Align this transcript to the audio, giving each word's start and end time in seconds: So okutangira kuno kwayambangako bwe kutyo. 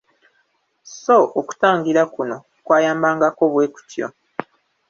So 1.01 1.17
okutangira 1.39 2.01
kuno 2.13 2.37
kwayambangako 2.65 3.43
bwe 3.53 3.65
kutyo. 3.73 4.07